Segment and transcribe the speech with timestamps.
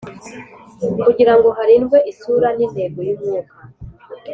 [1.03, 3.55] Kugirango harindwe isura n intego y umwuka